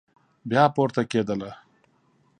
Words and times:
بيا 0.49 0.63
پورته 0.75 1.01
کېده. 1.11 1.49